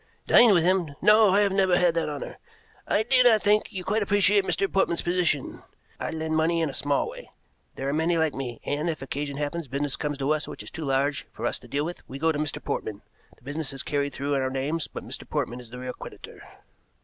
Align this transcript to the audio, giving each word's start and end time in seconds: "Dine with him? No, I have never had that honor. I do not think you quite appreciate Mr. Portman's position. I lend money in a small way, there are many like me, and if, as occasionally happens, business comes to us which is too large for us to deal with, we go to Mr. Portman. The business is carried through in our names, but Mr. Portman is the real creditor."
"Dine 0.25 0.51
with 0.55 0.63
him? 0.63 0.95
No, 0.99 1.29
I 1.29 1.41
have 1.41 1.51
never 1.51 1.77
had 1.77 1.93
that 1.93 2.09
honor. 2.09 2.39
I 2.87 3.03
do 3.03 3.21
not 3.21 3.43
think 3.43 3.71
you 3.71 3.83
quite 3.83 4.01
appreciate 4.01 4.43
Mr. 4.45 4.67
Portman's 4.73 5.03
position. 5.03 5.61
I 5.99 6.09
lend 6.09 6.35
money 6.35 6.59
in 6.59 6.71
a 6.71 6.73
small 6.73 7.07
way, 7.07 7.29
there 7.75 7.87
are 7.87 7.93
many 7.93 8.17
like 8.17 8.33
me, 8.33 8.59
and 8.65 8.89
if, 8.89 8.97
as 8.97 9.01
occasionally 9.03 9.43
happens, 9.43 9.67
business 9.67 9.95
comes 9.95 10.17
to 10.17 10.31
us 10.31 10.47
which 10.47 10.63
is 10.63 10.71
too 10.71 10.85
large 10.85 11.27
for 11.31 11.45
us 11.45 11.59
to 11.59 11.67
deal 11.67 11.85
with, 11.85 12.01
we 12.09 12.17
go 12.17 12.31
to 12.31 12.39
Mr. 12.39 12.59
Portman. 12.63 13.03
The 13.35 13.43
business 13.43 13.73
is 13.73 13.83
carried 13.83 14.11
through 14.13 14.33
in 14.33 14.41
our 14.41 14.49
names, 14.49 14.87
but 14.87 15.05
Mr. 15.05 15.29
Portman 15.29 15.59
is 15.59 15.69
the 15.69 15.77
real 15.77 15.93
creditor." 15.93 16.41